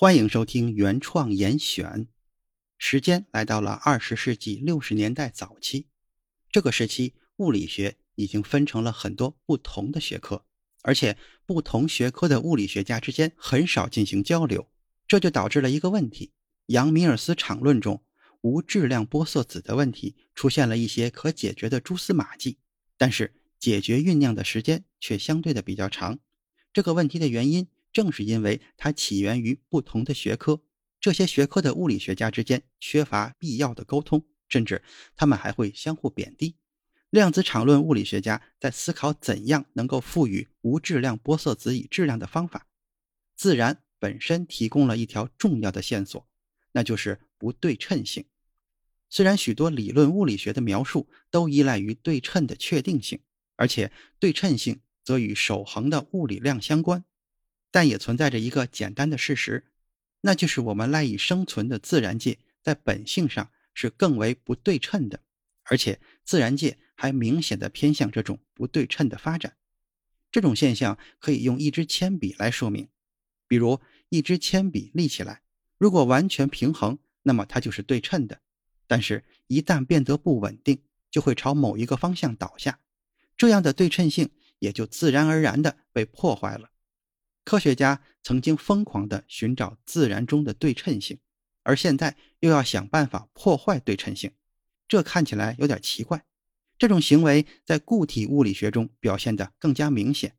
[0.00, 2.06] 欢迎收听原创严选。
[2.78, 5.88] 时间来到了二十世纪六十年代早期，
[6.52, 10.44] 这个时期物理学已经分成了很多不同的学科，
[10.82, 14.70] 而且不同学科的物理学家之间很少进行交流，
[15.08, 16.30] 这就导致了一个问题：
[16.66, 18.04] 杨米尔斯场论中
[18.42, 22.58] 无质量玻色子的问题出现了一些可解决的蛛丝马迹，
[22.96, 26.20] 但是解决酝酿的时间却相对的比较长。
[26.72, 27.66] 这个问题的原因。
[27.98, 30.62] 正是因为它起源于不同的学科，
[31.00, 34.84] 这些学科的物理学家之间缺乏必要的沟通，甚至
[35.16, 36.54] 他们还会相互贬低。
[37.10, 42.68] 量子场论物理学家在思考怎样能够赋予无质量玻色子以质量的方法。
[43.34, 46.24] 自然本身提供了一条重要的线索，
[46.70, 48.26] 那就是不对称性。
[49.10, 53.18] 虽然许多理论物理学的描述都依赖于对称的确定性，
[53.56, 57.04] 而且对称性则与守恒的物理量相关。
[57.70, 59.66] 但也存在着一个简单的事实，
[60.22, 65.20] 那就是我们赖以生存的自然界在本性上是更为不对称的，
[65.64, 69.56] 而且自然界还明显的偏向这种不对称的发展。
[70.30, 72.88] 这种现象可以用一支铅笔来说明，
[73.46, 75.42] 比如一支铅笔立起来，
[75.78, 78.36] 如果完全平衡，那么它就是对称的；
[78.86, 82.80] 但是，一旦变得不稳定，就会朝某一个方向倒下，
[83.36, 86.70] 这样的对称性也就自然而然的被破坏了。
[87.48, 91.18] 科学家曾经疯狂地寻找自然中的对称性，
[91.62, 94.32] 而现在又要想办法破坏对称性，
[94.86, 96.26] 这看起来有点奇怪。
[96.76, 100.36] 这种行为在固体物理学中表现得更加明显。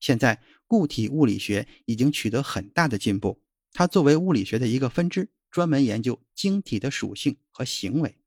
[0.00, 3.40] 现在，固体物理学已经取得很大的进步，
[3.72, 8.18] 它作为物理学的一个分支，专门研究晶体的属性和行为。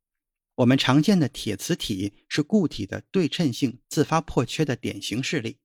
[0.56, 5.58] 我们常见的铁磁体是固体的对称性自发破缺的典型事例。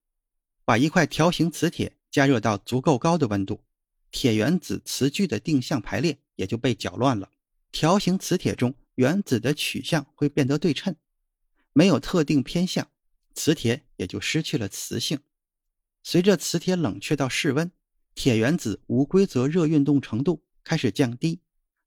[0.67, 1.95] 把一块条形磁铁。
[2.11, 3.65] 加热到足够高的温度，
[4.11, 7.31] 铁原子磁矩的定向排列也就被搅乱了。
[7.71, 10.97] 条形磁铁中原子的取向会变得对称，
[11.73, 12.91] 没有特定偏向，
[13.35, 15.21] 磁铁也就失去了磁性。
[16.03, 17.71] 随着磁铁冷却到室温，
[18.15, 21.41] 铁原子无规则热运动程度开始降低，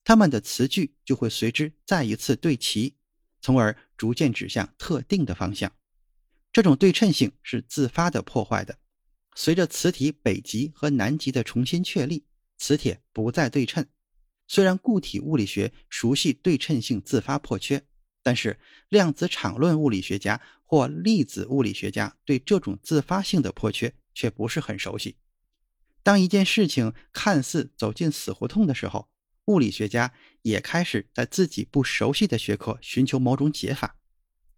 [0.04, 2.96] 它们的磁矩就会随之再一次对齐，
[3.42, 5.72] 从而逐渐指向特定的方向。
[6.54, 8.78] 这种对称性是自发的破坏的。
[9.34, 12.26] 随着磁体北极和南极的重新确立，
[12.58, 13.86] 磁铁不再对称。
[14.48, 17.86] 虽然固体物理学熟悉对称性自发破缺，
[18.22, 18.60] 但是
[18.90, 25.16] 量子场论物理学家或粒子物理学家对这种自发性的破缺却不是很熟悉。
[26.04, 29.08] 当一件事情看似走进死胡同的时候，
[29.46, 33.96] 物理学家也开始在自己不熟悉的学科寻求某种解法。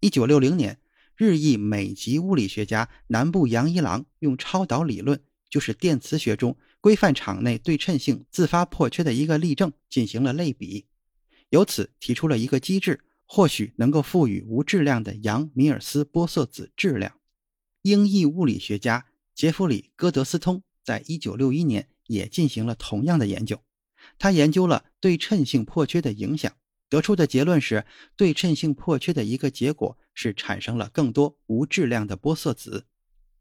[0.00, 0.80] 一九六零年。
[1.16, 10.86] 日裔美籍物理学家南部洋一郎用超导理论，就是电磁学中规范场内对称性自发破缺的一个例证，进行了类比，
[11.50, 17.14] 由此提出了一个机制，或许能够赋予无质量的杨米尔斯玻色子质量。
[17.82, 23.60] 英裔物理学家杰弗里·戈德斯通在一九六一年也进行了同样的研究，
[24.18, 26.52] 他研究了对称性破缺的影响。
[26.94, 27.84] 得出的结论是，
[28.14, 32.86] 对称性破缺的一个结果是产生了更多无质量的玻色子。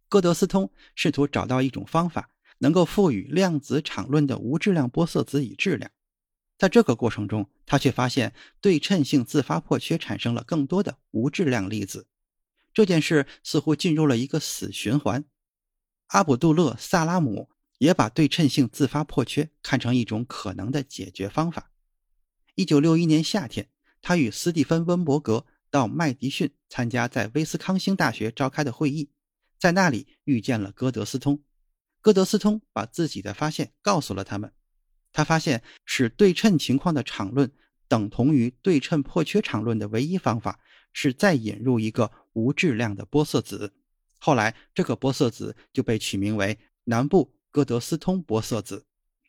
[0.10, 5.92] 戈德斯通试图找到一种方法，能够赋予量子场论的无质量玻色子以质量。
[6.58, 12.08] 在这个过程中，他却发现对称性自发破缺产生了更多的无质量粒子。
[12.74, 15.24] 这件事似乎进入了一个死循环。
[16.08, 21.70] 阿卜杜勒·萨拉姆也把对称性自发破缺看成一种可能的解决方法。
[22.56, 23.68] 一九六一年夏天，
[24.00, 29.10] 他与斯蒂芬·温伯格到麦迪逊参加在威斯康星大学召开的会议，
[29.58, 31.42] 在那里遇见了戈德斯通。
[32.00, 34.54] 戈德斯通把自己的发现告诉了他们。
[35.12, 37.52] 他发现使对称情况的场论
[37.88, 40.60] 等同于对称破缺场论的唯一方法
[40.92, 43.74] 是再引入一个无质量的玻色子。
[44.20, 48.86] 后来，这个玻色子就被取名为南部戈德斯通玻色子。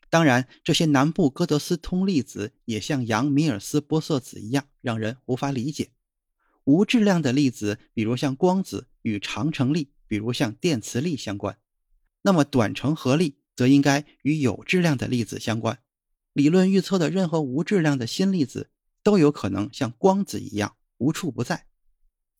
[0.09, 5.91] 当然，这些南部哥德斯通粒子也像杨米尔斯玻色子一样让人无法理解。
[6.63, 11.55] 无质量的粒子，比如像光子，与长程粒，比如像电磁力相关；
[12.21, 15.79] 那么短程合力则应该与有质量的粒子相关。
[16.33, 18.69] 理论预测的任何无质量的新粒子
[19.03, 21.67] 都有可能像光子一样无处不在。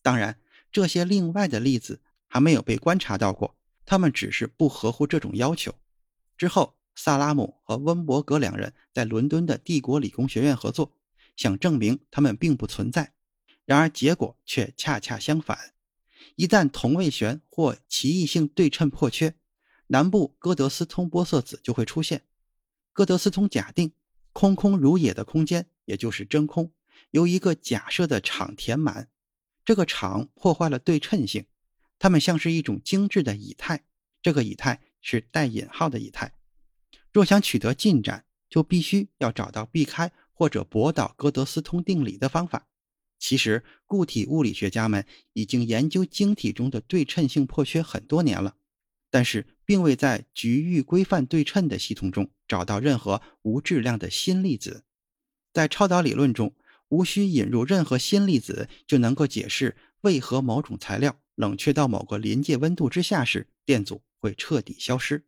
[0.01, 0.39] 当然，
[0.71, 5.75] 这些另外的粒子还没有被观察到过，它们只是不合乎这种要求。
[6.38, 10.94] 之后，萨拉姆和温伯格两人在伦敦的帝国理工学院合作，
[11.36, 13.13] 想证明他们并不存在。
[13.65, 15.74] 然而，结果却恰恰相反。
[16.36, 19.36] 一旦同位旋或奇异性对称破缺，
[19.88, 22.24] 南部哥德斯通玻色子就会出现。
[22.94, 23.91] 哥德斯通假定
[24.33, 26.71] 空空如也的空间，也就是真空，
[27.12, 29.09] 由一个假设的场填满。
[29.63, 31.45] 这个场破坏了对称性，
[32.00, 33.83] 它们像是一种精致的以太。
[34.21, 36.33] 这个以太是带引号的以太。
[37.15, 42.67] 若想取得进展，就必须要找到避开或者驳倒哥德斯通定理的方法。
[43.17, 48.57] 其实，固体物理学家们已经研究晶体中的对称性破缺很多年了，
[49.09, 54.83] 但是并未在局域规范对称的系统中找到任何无质量的新粒子。
[55.53, 56.53] 在超导理论中，
[56.89, 65.23] 无需引入任何新粒子就能够解释为何某种材料冷却到某个临界温度之下时，电阻会彻底消失。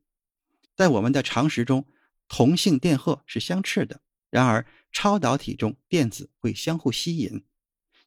[0.78, 1.88] 在我们的常识中，
[2.28, 7.44] 同性电荷是相斥的，然而超导体中电子会相互吸引。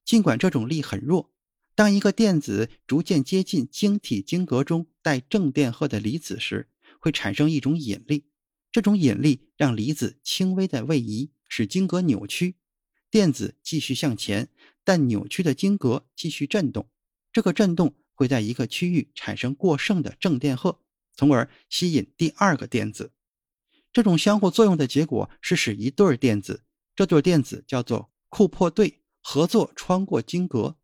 [0.04, 1.34] 尽管这种力很弱，
[1.74, 6.68] 当一个电子逐渐接近晶体晶格中带正电荷的离子时，
[7.00, 8.26] 会产生一种引力。
[8.70, 12.54] 这种引力让离子轻微的位移，使晶格扭曲，
[13.10, 14.48] 电子继续向前，
[14.84, 16.88] 但扭曲的晶格继续振动。
[17.32, 20.80] 这个振动会在一个区域产生过剩的正电荷，
[21.20, 23.12] 从而吸引第二个电子。
[23.92, 26.62] 这种相互作用的结果是使一对电子，
[26.96, 29.02] 这对电子叫做库珀对。
[29.20, 30.78] 合作穿过晶格，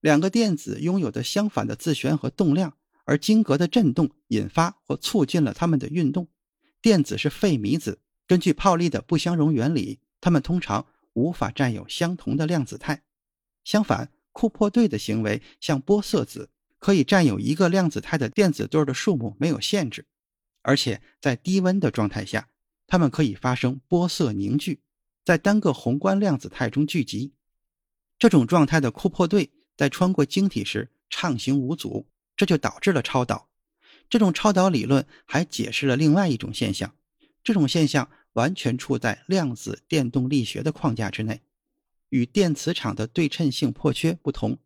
[0.00, 2.76] 两个电子拥有的相反的自旋和动量，
[3.06, 6.28] 而晶格的振动引发或促进了它们的运动。
[6.82, 13.02] 电子是费米子，根据泡利的不相容原理，它们通常无法占有相同的量子态。
[13.64, 16.50] 相反，库珀对的行为像玻色子，
[16.84, 20.04] 可以占有一个量子态的电子对的数目没有限制，
[20.60, 22.50] 而且在低温的状态下，
[22.86, 24.82] 它们可以发生玻色凝聚，
[25.24, 27.32] 在单个宏观量子态中聚集。
[28.18, 33.48] 这种状态的库珀对在穿过晶体时畅行无阻，这就导致了超导。
[34.10, 36.94] 这种超导理论还解释了另外一种现象，
[37.42, 41.40] 这种现象完全处在量子电动力学的框架之内，
[42.10, 44.58] 与电磁场的对称性破缺不同。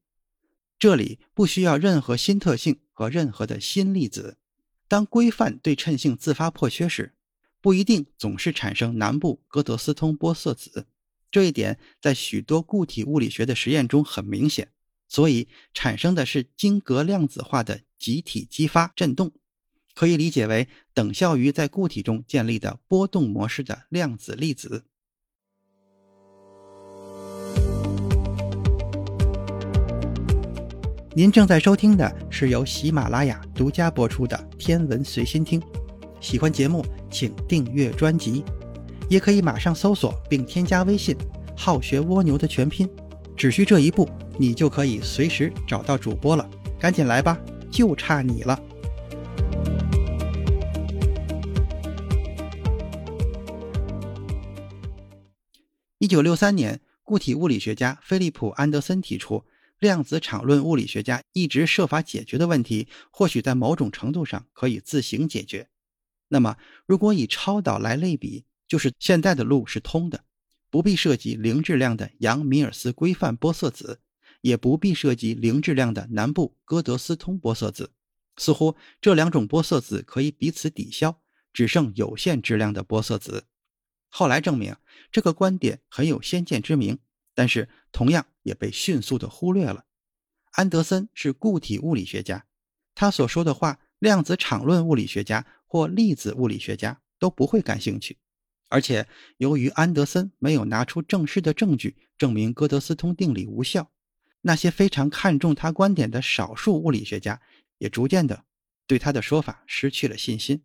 [0.78, 4.38] 这里不需要任何新特性和任何的新粒子。
[4.86, 7.14] 当规范对称性自发破缺时，
[7.60, 10.86] 不一定总是产生南部哥德斯通玻色子。
[11.30, 14.70] 这一点在许多固体物理学的实验中很明显，
[15.08, 19.32] 所以产生的是晶格量子化的集体激发振动，
[19.94, 24.84] 可以理解为等效于在固体中建立的波动模式的量子粒子。
[31.18, 35.60] 您正在收听的是由喜马拉雅独家播出的《天文随心听》，
[36.20, 38.44] 喜欢节目请订阅专辑。
[39.08, 41.16] 也可以马上搜索并添加微信
[41.58, 42.88] “好学蜗牛”的全拼，
[43.36, 46.48] 只需这一步，你就可以随时找到主播了。
[46.78, 47.36] 赶紧来吧，
[47.68, 48.56] 就差你了。
[55.98, 59.42] 一九六三年，固体物理学家菲利普·安德森提出，
[59.78, 65.68] 量子场论物理学家一直设法解决的问题，或许在某种程度上可以自行解决。
[66.28, 66.56] 那么，
[66.86, 70.24] 如果以超导来类比，就是现在的路是通的，
[70.68, 74.00] 不必涉及零质量的杨米尔斯规范玻色子，
[74.42, 77.92] 也不必涉及零质量的南部哥德斯通玻色子。
[78.36, 81.20] 似乎这两种玻色子可以彼此抵消，
[81.52, 83.46] 只剩有限质量的玻色子。
[84.10, 84.76] 后来证明
[85.10, 86.98] 这个观点很有先见之明，
[87.38, 89.84] 但是同样也被迅速的忽略了。
[90.54, 92.46] 安德森是固体物理学家，
[92.96, 98.18] 他所说的话，量子场论物理学家或粒子物理学家都不会感兴趣。
[98.68, 103.92] 而且，由于安德森没有拿出正式的证据证明哥德斯通定理无效，
[104.40, 107.40] 那些非常看重他观点的少数物理学家
[107.78, 108.46] 也逐渐的
[108.88, 110.64] 对他的说法失去了信心。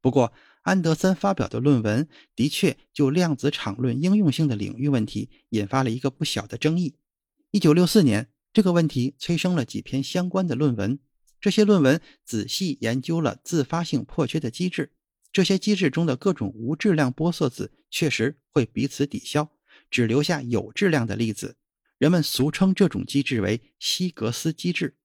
[0.00, 0.32] 不过，
[0.64, 6.96] 安德森发表的论文的确就量子场论应用性的领域问题引发了一个不小的争议。
[7.52, 10.98] 1964年，这个问题催生了几篇相关的论文，
[11.38, 14.92] 这些论文仔细研究了自发性破缺的机制。
[15.30, 19.50] 这些机制中的各种无质量玻色子确实会彼此抵消，
[19.90, 21.56] 只留下有质量的粒子。
[21.98, 24.96] 人们俗称这种机制为希格斯机制。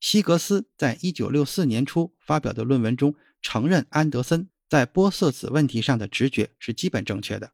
[0.00, 7.52] 希格斯在一九六四年初发表的论文中承认，安德森在玻色子问题上的直觉是基本正确的。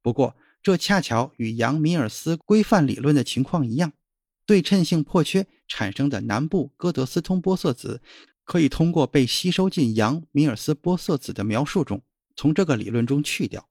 [0.00, 3.92] 不过，这恰巧与杨米尔斯规范理论的情况一样，
[4.46, 8.00] 对称性破缺产生的南部哥德斯通玻色子，
[8.42, 12.02] 可以通过被吸收进杨米尔斯玻色子的描述中，
[12.34, 13.68] 从这个理论中去掉。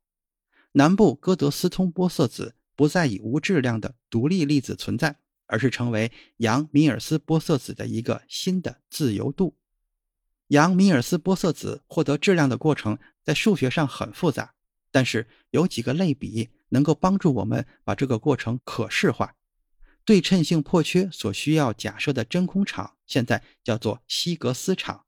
[0.73, 9.57] 南部哥德斯通玻色子不再以无质量的独立粒子存在，而是成为杨米尔斯玻色子的一个新的自由度。
[10.49, 14.53] 杨米尔斯玻色子获得质量的过程在数学上很复杂，
[14.91, 19.35] 但是有几个类比能够帮助我们把这个过程可视化。
[20.03, 25.05] 对称性破缺所需要假设的真空场现在叫做希格斯场，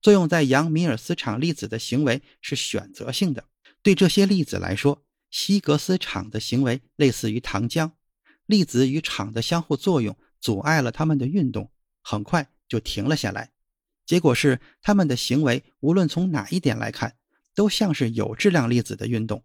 [0.00, 3.46] 作用在杨米尔斯场粒子的行为是选择性的。
[3.82, 7.90] 对这些粒子来说，希格斯场的行为类似于糖浆，
[8.46, 13.50] 粒子与场的相互作用阻碍了它们的运动，很快就停了下来。
[14.06, 17.16] 结果是，他们的行为无论从哪一点来看，
[17.56, 19.44] 都像是有质量粒子的运动。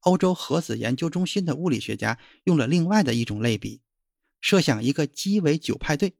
[0.00, 3.82] 欧洲核子研究中心的物理学家用了另外的一种类比：
[4.40, 6.14] 设想一个鸡尾酒派对，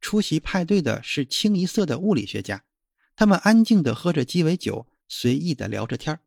[0.00, 2.64] 出席派对的是清一色的物理学家，
[3.14, 6.18] 他们安静地喝着鸡尾酒，随意地聊着天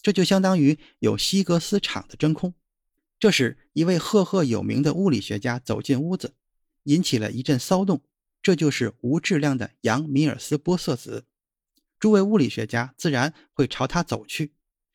[0.00, 2.54] 这就相当于有希格斯场的真空。
[3.18, 6.34] 这时，一位赫赫有名的物理学家走进屋子，
[6.84, 8.02] 引起了一阵骚动。
[8.42, 11.26] 这就是无质量的杨米尔斯玻色子，
[12.00, 14.52] 诸位物理学家自然会朝他走去，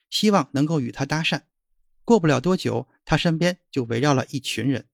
[0.10, 1.44] 希望能够与他搭讪。
[2.04, 4.88] 过不了多久，他身边就围绕了一群人。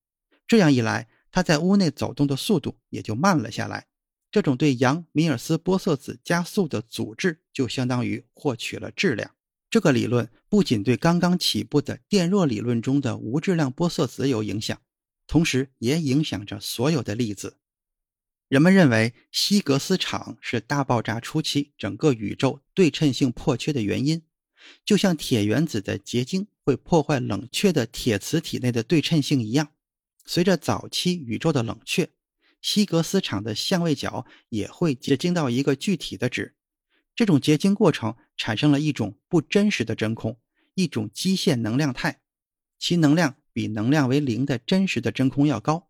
[0.48, 3.88] 这样一来，他在屋内走动的速度也就慢了下来。
[4.32, 9.36] 这种对杨米尔斯玻色子加速的阻滞，就相当于获取了质量。
[9.70, 14.80] 这个理论不仅对刚刚起步的电弱理论中的无质量玻色子有影响，
[15.26, 17.58] 同时也影响着所有的粒子。
[18.54, 24.22] 人们认为希格斯场是大爆炸初期整个宇宙对称性破缺的原因，
[24.86, 29.70] 就像铁原子的结晶会破坏冷却的铁磁体内的对称性一样。
[30.24, 32.12] 随着早期宇宙的冷却，
[32.62, 36.54] 希格斯场的相位角也会结晶到一个具体的值。
[37.16, 40.38] 这种结晶过程产生了一种不真实的真空，
[40.76, 42.22] 一种基线能量态，
[42.78, 45.90] 其能量比能量为零的真实的真空要高。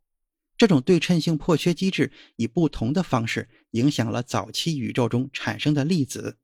[0.57, 6.37] 这种对称性破缺机制以不同的方式影响了早期宇宙中产生的粒子。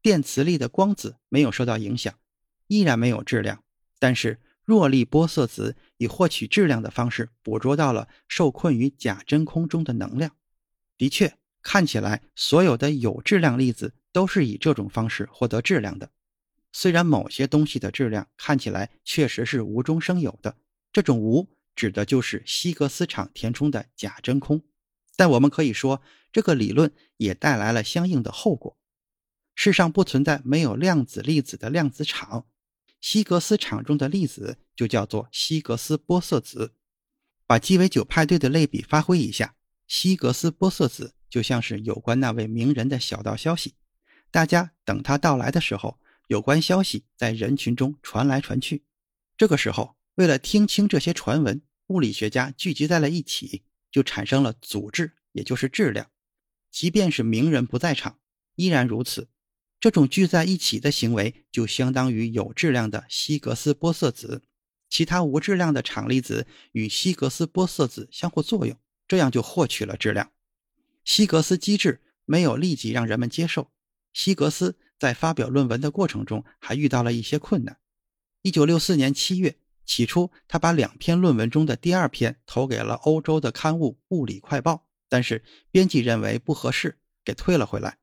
[0.00, 2.12] 电磁力的光子没有受到影响，
[2.66, 3.62] 依然没有质量。
[3.98, 10.34] 但是弱力玻色子以获取质量的方式捕捉到了受困于假真空中的能量。
[10.98, 16.10] 的确，看起来所有的有质量粒子都是以这种方式获得质量的。
[16.72, 20.56] 虽然某些东西的质量看起来确实是无中生有的，
[20.92, 21.48] 这种无。
[21.74, 24.62] 指的就是希格斯场填充的假真空，
[25.16, 26.02] 但我们可以说，
[26.32, 28.78] 这个理论也带来了相应的后果。
[29.54, 32.46] 世上不存在没有量子粒子的量子场，
[33.00, 36.74] 希格斯场中的粒子就叫做希格斯玻色子。
[37.46, 39.54] 把鸡尾酒派对的类比发挥一下，
[39.86, 43.74] 希格斯玻色子就像是有关那位名人的小道消息，
[44.30, 45.98] 大家等他到来的时候，
[46.28, 48.84] 有关消息在人群中传来传去，
[49.36, 49.96] 这个时候。
[50.22, 56.12] 为了听清这些传闻，物理学家聚集在了一起，就产生了组织，也就是质量。
[56.70, 58.20] 即便是名人不在场，
[58.54, 59.26] 依然如此。
[59.80, 64.44] 这种聚在一起的行为，就相当于有质量的希格斯玻色子，
[64.88, 70.30] 其他无质量的场粒子与希格斯玻色子相互作用，这样就获取了质量。
[71.04, 73.72] 希格斯机制没有立即让人们接受。
[74.12, 77.80] 希格斯在发表论文的过程中，还遇到了一些困难。
[78.42, 79.56] 一九六四年七月。
[79.84, 84.74] 起初，他把两篇论文中的第二篇投给了欧洲的刊物《物理快报》，
[85.08, 87.98] 但是编辑认为不合适，给退了回来。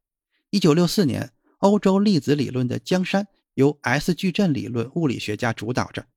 [0.51, 6.07] 1964年，欧洲粒子理论的江山由 S 矩阵理论物理学家主导着，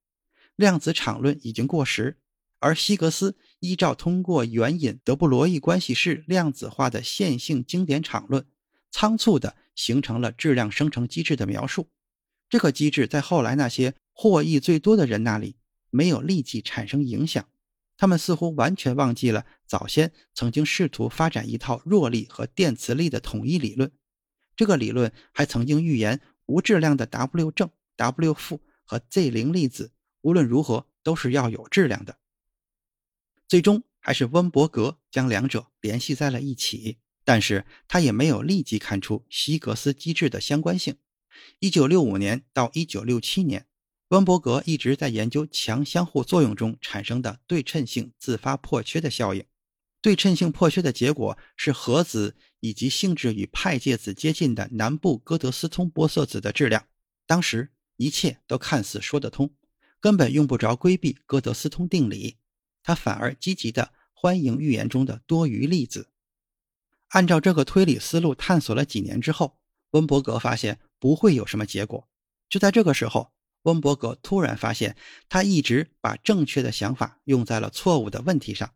[0.56, 2.18] 量子场论已经过时，
[2.58, 8.44] 而希格斯依照通过援引德布罗意关系式量子化的线性经典场论，
[8.90, 11.88] 仓促地形成了质量生成机制的描述。
[12.48, 13.94] 这个机制在后来那些。
[14.22, 15.56] 获益最多的人那里
[15.90, 17.48] 没有立即产生影响，
[17.96, 23.90] 他们似乎完全忘记了早先曾经试图发展一套弱力和电磁力的统一理论。
[24.54, 32.18] 这个理论还曾经预言无质量的 W 正、W 负和 Z 零粒子无论如何都是要有质量的。
[33.48, 40.98] 最终还是温伯格将两者联系在了一起，但是他也没有立即看出希格斯机制的相关性。
[41.58, 43.66] 一九六五年到一九六七年。
[44.12, 49.42] 温伯格一直在研究强相互作用中产生的对称性自发破缺的效应。
[50.02, 56.86] 对称性破缺的结果是核子以及性质与派介子接近的南部哥德斯通玻色子的质量，
[57.26, 59.50] 当时一切都看似说得通，
[59.98, 62.36] 根本用不着规避哥德斯通定理。
[62.82, 66.10] 他反而积极的欢迎预言中的多余粒子。
[67.08, 69.56] 按照这个推理思路探索了几年之后，
[69.92, 72.06] 温伯格发现不会有什么结果。
[72.50, 74.96] 就在这个时候，温伯格突然发现，
[75.28, 78.72] 他一直把正确的想法用在了错误的问题上，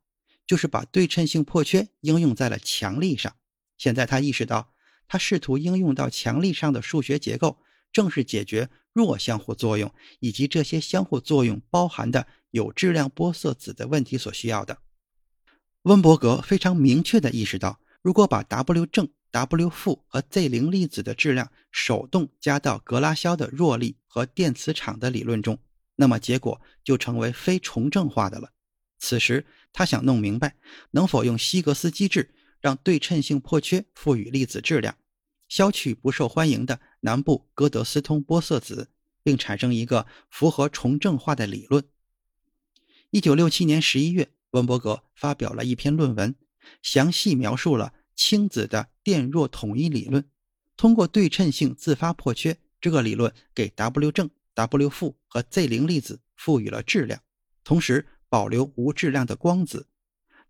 [0.47, 3.35] 就是把对称性破缺应用在了强力上。
[3.76, 4.73] 现在他意识到，
[5.09, 7.59] 他试图应用到强力上的数学结构，
[7.93, 14.78] 正是解决弱相互作用以及这些相互作用包含的有质量玻色子的问题所需要的。
[15.83, 19.09] 温伯格非常明确地意识到，如果把 W 正、
[19.45, 25.59] W 负和 Z 零粒子的质量手动加到格拉肖的弱力和电磁场的理论中，
[25.97, 28.52] 那么结果就成为非重正化的了。
[28.99, 30.57] 此时，他想弄明白，
[30.93, 32.33] 能否用希格斯机制。
[32.59, 34.97] 让对称性破缺赋予粒子质量，
[35.47, 38.88] 消去不受欢迎的南部哥德斯通玻色子，
[39.23, 41.85] 并产生一个符合重正化的理论。
[43.11, 46.35] 一九六七年十一月，温伯格发表了一篇论文，
[46.83, 50.28] 详细描述了氢子的电弱统一理论。
[50.76, 57.23] 通过对称性自发破缺这个理论，给 W 正、W 负和 Z 零粒子赋予了质量，
[57.62, 59.87] 同时保留无质量的光子。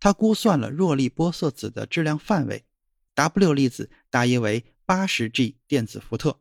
[0.01, 2.65] 他估算了弱力玻色子的质量范围
[3.15, 6.41] ，W 粒子大约为八十 G 电子伏特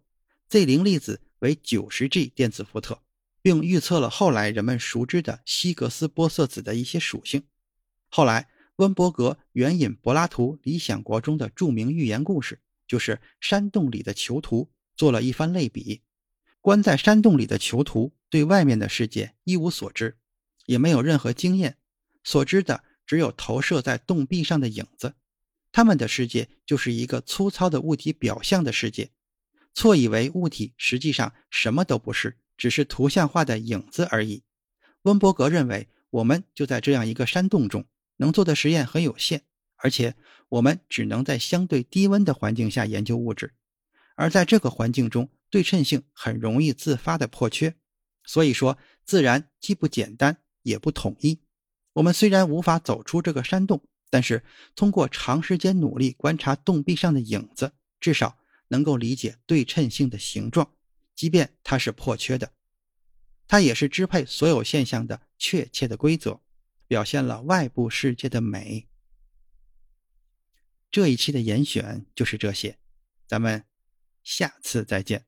[0.49, 2.99] ，Z 零粒子为九十 G 电子伏特，
[3.41, 7.43] 并预测了后来人们熟知的希格斯玻色子的一些属性。
[8.09, 16.01] 后来，温伯格援引柏拉图《理想国》中的著名寓言故事，就是山洞里的囚徒，做了一番类比。
[16.59, 20.17] 关在山洞里的囚徒对外面的世界一无所知，
[20.65, 21.77] 也没有任何经验，
[22.23, 22.83] 所知的。
[23.05, 25.13] 只有投射在洞壁上的影子，
[25.71, 29.11] 他们的世界就是一个粗糙的物体表象的世界，
[29.75, 34.41] 错以为物体实际上什么都不是，只是图像化的影子而已。
[35.03, 37.85] 温伯格认为，我们就在这样一个山洞中，
[38.17, 39.43] 能做的实验很有限，
[39.75, 40.15] 而且
[40.49, 43.53] 我们只能在相对低温的环境下研究物质，
[44.15, 47.75] 而在这个环境中，对称性很容易自发的破缺，
[48.23, 51.39] 所以说自然既不简单也不统一。
[51.93, 54.43] 我们虽然无法走出这个山洞，但是
[54.75, 60.73] 通过长时间努力观察洞壁上的影子，至少能够理解对称性的形状，
[61.15, 62.51] 即便它是破缺的。
[63.47, 66.41] 它也是支配所有现象的确切的规则，
[66.87, 68.87] 表现了外部世界的美。
[70.91, 72.79] 这一期的严选就是这些，
[73.27, 73.65] 咱们
[74.23, 75.25] 下次再见。